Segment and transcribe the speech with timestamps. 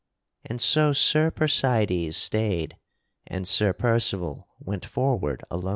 [0.45, 2.75] And so Sir Percydes stayed
[3.27, 5.69] and Sir Percival went forward alone.